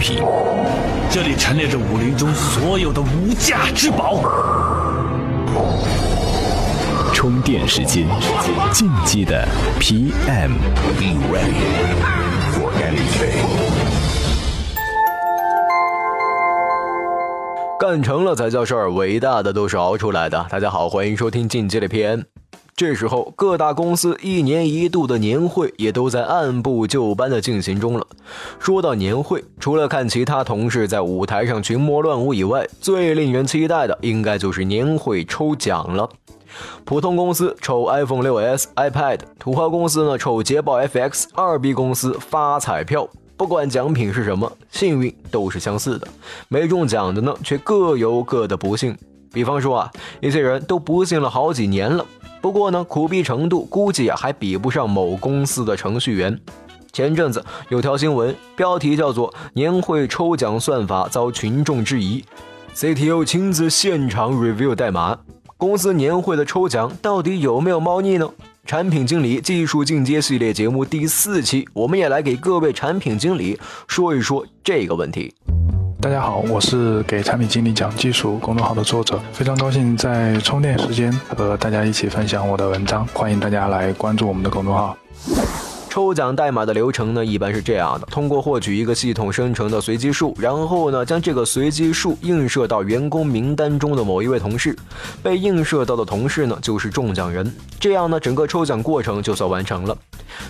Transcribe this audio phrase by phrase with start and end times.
[0.00, 0.24] 品，
[1.10, 4.22] 这里陈列着武林中所有的无价之宝。
[7.12, 8.06] 充电时间，
[8.72, 9.46] 进击的
[9.78, 10.52] PM。
[17.78, 20.46] 干成了才叫事儿，伟大的都是熬出来的。
[20.48, 22.24] 大家好，欢迎收听进击的 PM。
[22.80, 28.06] 这时候，各大公司一年一度的年会也都在按部就班的进行中了。
[28.58, 36.08] 说到年会，除了看其他同事在舞台上群魔乱舞以外，最令人期待的应该就是年会抽奖了。
[36.86, 43.06] 普通公司抽 iPhone 6s、iPad，土豪公司呢抽捷豹 FX，二 B 公司发彩票。
[43.36, 46.08] 不管奖品是什么，幸运都是相似的。
[46.48, 48.96] 没中奖的呢，却各有各的不幸。
[49.32, 49.92] 比方说啊，
[50.22, 52.04] 一些人都不幸了好几年了。
[52.40, 56.40] 不过呢，苦逼程度估计啊还比不上某公司的程序员。
[56.92, 62.24] 前阵子有条新闻，标题叫做“年会抽奖算法遭群众质疑
[62.74, 65.18] ”，CTO 亲自现场 review 代码。
[65.56, 68.28] 公司年会的抽奖到底有没有猫腻呢？
[68.64, 75.34] 产品经理技术进阶系列节目第四期，我们也来给各位产品经理说一说这个问题。
[76.02, 84.96] 大家好，我是给产品经理讲技术公众号的作者，非常高兴在充电时间和大家一起分享我的文章，欢迎大家来关注我们的公众号。
[85.90, 94.74] 抽奖代码的流程呢，一般是这样的：通过获取一个系统生成的随机数，然后呢，将这个随机数映射到员工名单中的某一位同事，
[95.22, 97.54] 被映射到的同事呢，就是中奖人。
[97.78, 99.94] 这样呢，整个抽奖过程就算完成了。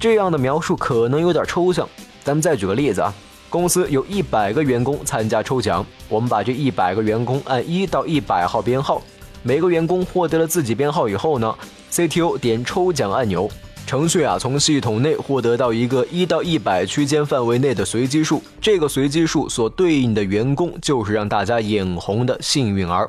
[0.00, 1.86] 这样的描述可能有点抽象，
[2.22, 3.12] 咱们再举个例子啊。
[3.48, 9.00] 公司有一百个员工参加抽奖，我们把这一百个员工按一到一百号编号，
[9.42, 11.54] 每个员工获得了自己编号以后呢
[11.92, 13.48] ，CTO 点抽奖按钮，
[13.86, 23.08] 程序啊从系统内获得到一个一到一百区间范围内的随机数，这个随机数所对应的员工就是让大家眼红的幸运儿。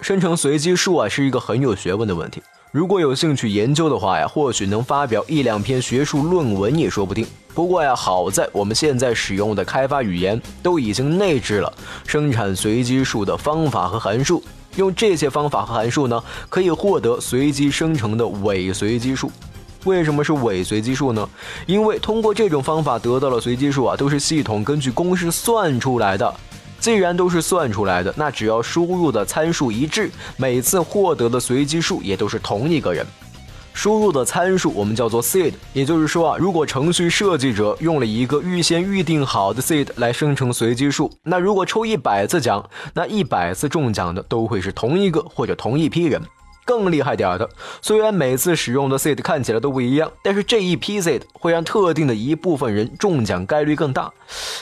[0.00, 2.42] 生成随机数啊是一个很有学问的问题。
[2.76, 7.26] 如果有兴趣研究的话呀，或许能发表一两篇学术论文也说不定。
[7.54, 11.72] 不过呀，好在我们现在使用的开发语言都已经内置了
[12.06, 14.44] 生产随机数的方法和函数，
[14.76, 19.32] 用这些方法和函数呢，可以获得随机生成的伪随机数。
[19.86, 21.26] 为什么是伪随机数呢？
[21.64, 26.34] 因为通过这种方法得到的随机数啊，都是系统根据公式算出来的。
[26.78, 33.04] 既然都是算出来的，那只要输入的参数一致，每次获得的随机数也都是同一个人。
[33.74, 42.64] 输入的参数我们叫做 seed，也就是说啊，如果程序设计者用了一个预先预定好的 seed 来生成随机数，那如果抽一百次奖，
[42.94, 46.22] 那一百次中奖的都会是同一个或者同一批人。
[46.66, 47.48] 更厉害点的，
[47.80, 54.12] 虽然每次使用的 seed 看起来都不一样，但是这一批 seed 会让特定的一部分人中奖概率更大。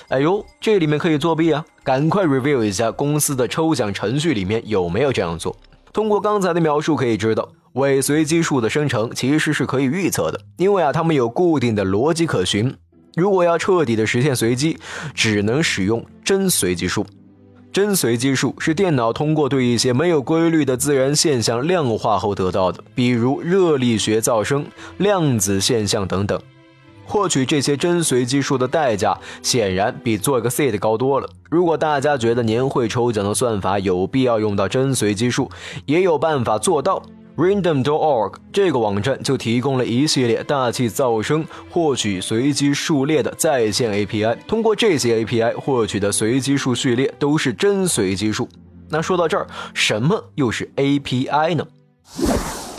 [0.09, 1.65] 哎呦，这里面可以作弊啊！
[1.83, 5.57] 赶快 review 一下公司的抽奖程序里面有没有这样做。
[5.93, 12.77] 通过刚才的描述可以知道，伪随机数的生成其实是可以预测的，因为啊，它们有固定的逻辑可循。
[13.17, 14.77] 如果要彻底的实现随机，
[15.15, 17.07] 只能使用真随机数。
[17.75, 24.65] 真随机数是电脑通过对一些没有规律的自然现象量化后得到的，比如热力学噪声、
[24.99, 26.41] 量子现象等等。
[27.05, 31.29] 获取这些真随机数的代价显然比做个 seed 高多了。
[31.51, 35.51] 如果大家觉得年会抽奖的算法有必要用到真随机数，
[35.85, 37.03] 也有办法做到。
[37.37, 44.37] Random.org 这个网站就提供了一系列大气噪声获取随机数列的在线 API。
[44.47, 48.49] 通过这些 API 获取的随机数序列都是真随机数。
[48.89, 51.67] 那说到这儿，什么又是 API 呢？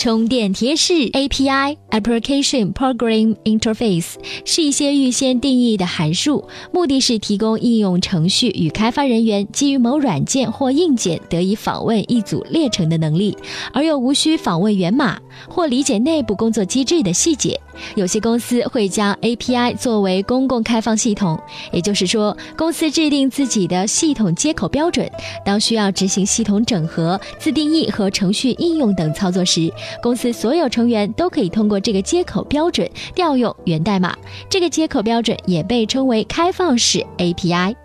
[0.06, 4.14] 充电贴士 API Application Program Interface
[4.46, 13.36] 是一些预先定义的函数，目的是提供应用程序与开发人员基于某软件或硬件得以访问一组列程的能力，
[13.74, 17.60] 而又无需访问源码或理解内部工作机制的细节。
[17.96, 21.38] 有些公司会将 API 作为公共开放系统，
[21.74, 25.10] 也就是说，公司制定自己的系统接口标准。
[25.44, 29.70] 当需要执行系统整合、自定义和程序应用等操作时，
[30.02, 34.16] 公司所有成员都可以通过这个接口标准调用源代码。
[34.50, 37.76] 这个接口标准也被称为开放式 API。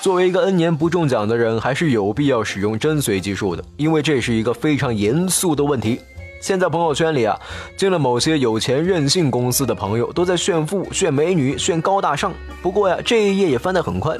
[0.00, 5.98] 作为一个 N 年不中奖的人，还是有必要使用真随机数的，因为这是一个非常严肃的问题。
[6.44, 7.40] 现在朋友圈里啊，
[7.74, 12.34] 进了某些有钱任性公司的朋友都在炫富、炫美女、炫高大上。
[12.60, 14.14] 不过呀，这一页也翻得很快。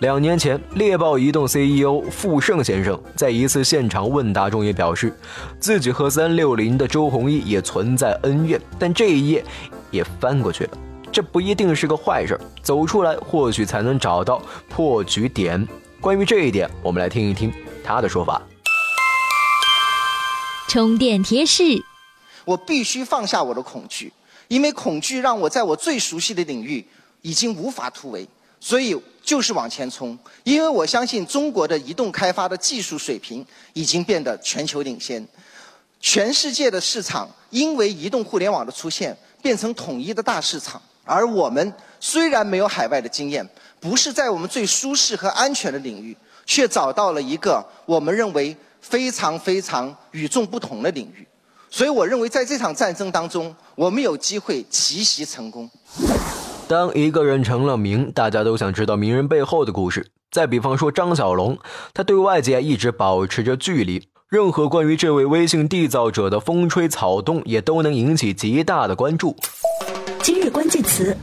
[0.00, 5.10] 两年前，猎豹移动 CEO 傅盛先生在一次现场问答中也表示，
[5.58, 9.42] 自己和三六零的周鸿祎也存在恩怨，但这一页
[9.90, 10.70] 也翻过去了。
[11.10, 15.66] 这不一定是个坏事，走出来或许才能找到破局点。
[15.98, 17.50] 关于这一点，我们来听一听
[17.82, 18.42] 他的说法。
[20.74, 21.62] 充电贴士：
[22.44, 24.12] 我必须放下我的恐惧，
[24.48, 26.84] 因为恐惧让我在我最熟悉的领域
[27.22, 28.26] 已经无法突围，
[28.58, 30.18] 所以就是往前冲。
[30.42, 35.24] 因为我相信中国的移动开发的技术水平已经变得全球领先，
[36.00, 40.82] 全世界的市场因为移动互联网的出现变成统一的大市场。
[41.04, 43.48] 而我们虽然没有海外的经验，
[43.78, 51.26] 不是在我们最舒适和安全的领域，却找到了一个我们认为非常非常与众不同的领域。
[51.70, 55.68] 所以，我认为在这场战争当中，我们有机会奇袭成功。
[56.68, 60.10] 当一个人成了名，大家都想知道名人背后的故事。
[60.30, 61.58] 再比方说张小龙，
[61.94, 69.34] 他对外界一直保持着距离，任何关于这位微信缔造者的风吹草动，也都能引起极大的关注。
[70.22, 71.16] 今日关键词：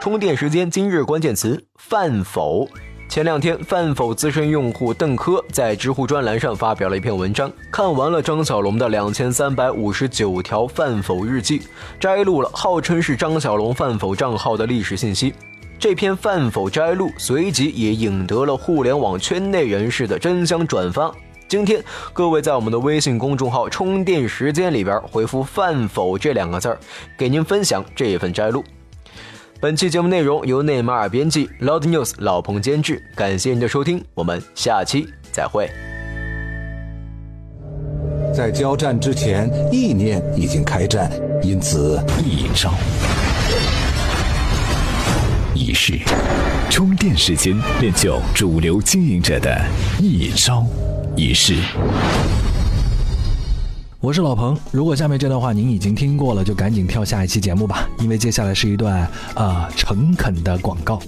[0.00, 0.70] 充电时间。
[0.70, 2.68] 今日关键词：饭否。
[3.12, 11.60] 前两天，饭否资深用户邓科在知乎专栏上发表了一篇文章，看完了张小龙的两千三百五十九条饭否日记，
[12.00, 15.34] 摘录了号称是张小龙饭否账号的历史信息。
[15.78, 21.14] 这篇饭否摘录随即也引得了互联网圈内人士的争相转发。
[21.46, 26.80] 今天，各位在我们的微信公众号“充电时间”里边回复“饭否”这两个字儿，
[27.18, 28.64] 给您分享这份摘录。
[29.62, 33.00] 本期节目内容由内马尔编辑，Loud News 老彭监制。
[33.14, 35.70] 感谢您的收听，我们下期再会。
[38.34, 41.08] 在交战之前，意念已经开战，
[41.44, 42.74] 因此一招
[45.54, 45.96] 一式，
[46.68, 49.64] 充电时间练就主流经营者的
[50.00, 50.66] 一招。
[51.14, 51.54] 仪式。
[54.02, 54.58] 我是老彭。
[54.72, 60.98] 如果下面这段话您已经听过了，就赶紧跳下一期节目吧，因为接下来是一段啊诚恳的广告。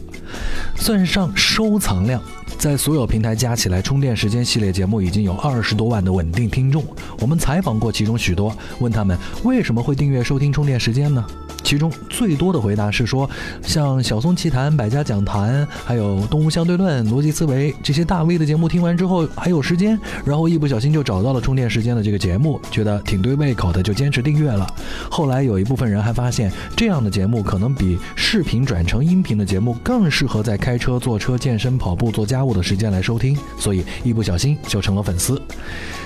[0.77, 2.23] 算上收藏量，
[2.57, 6.85] 在所有平台加起来，充电时间系列节目已经有二十多万的稳定听众。
[7.19, 11.25] 我们采访过其中许多，问他们为什么会订阅收听充电时间呢？
[11.63, 13.29] 其中最多的回答是说，
[13.63, 24.67] 像小松奇谈、百家讲坛，还有动物相对论、逻辑思维这些大 V 的节目听完之后还有时间，然后一不小心就找到了充电时间的这个节目，觉得挺对胃口的，就坚持订阅了。
[25.11, 35.41] 后来有一部分人还发现，这样的节目可能比视频转成音频的节目更适合在开车、坐车、健身、跑步、做家务的时间来收听，所以一不小心就成了粉丝。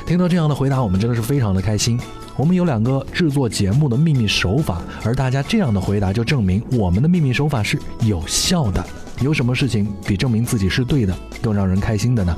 [0.06, 2.00] 听到这样的回答，我们真的是非常的开心。
[2.36, 8.84] 我们有两个制作节目的秘密手法，而大家这样的回答就证明我们的秘密手法是有效的。
[9.20, 12.36] 有什么事情比证明自己是对的更让人开心的呢？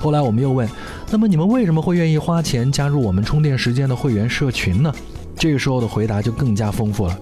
[0.00, 0.68] 后来我们又问，
[1.10, 4.92] 那么你们为什么会愿意花钱加入我们充电时间的会员社群呢？
[5.36, 7.18] 这个时候的回答就更加丰富了。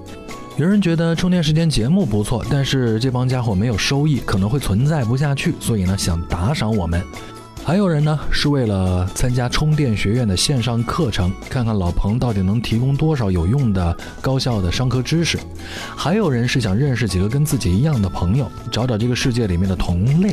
[0.56, 7.02] 有人觉得充电时间节目不错，但是这帮家伙没有收益，可能会存在不下去，所以呢想打赏我们。
[7.64, 15.38] 还有人呢，是为了参加充电学院的线上课程，看看老彭到底能提供多少有用的、高效的商科知识；
[15.96, 20.30] 还有人是想认识几个跟自己一样的朋友，找找这个世界里面的同类。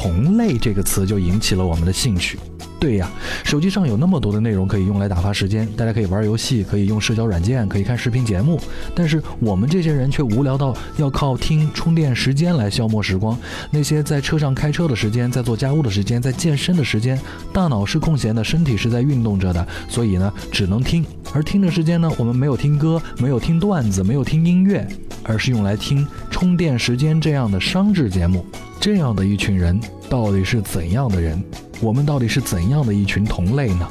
[0.00, 2.38] 同类这个词就引起了我们的兴趣。
[2.78, 3.10] 对呀，
[3.42, 8.60] 手机上有那么多的内容可以用来打发时间，大家可以玩游戏，可以用社交软件，可以看视频节目。
[8.94, 13.36] 但是我们这些人却无聊到要靠听充电时间来消磨时光。
[13.72, 17.18] 那些在车上开车的时间，在做家务的时间，在健身的时间，
[17.52, 21.04] 大脑是空闲的，身体是在运动着的，所以呢，只能听。
[21.34, 24.86] 而听的时间呢，我们没有听歌，没有听段子，没有听音乐，
[25.24, 28.46] 而是用来听充电时间这样的商制节目。
[28.80, 31.42] 这样的一群人到底是怎样的人？
[31.80, 33.86] 我们到底是怎样的一群同类呢？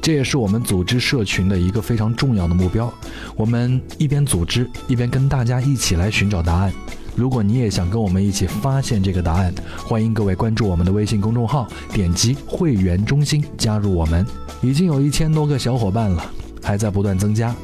[0.00, 2.92] 这也是我们组织社群的一个非常重要的目标。
[3.36, 6.72] 我们一边组织，一边跟大家一起来寻找答案。
[7.16, 14.24] 如果你也想跟我们一起发现这个答案，欢迎各位关注我们的微信公众号，点击会员中心加入我们。
[14.60, 16.24] 已经有一千多个小伙伴了，
[16.62, 17.54] 还在不断增加。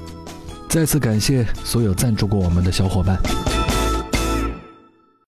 [0.68, 3.16] 再次感谢所有赞助过我们的小伙伴。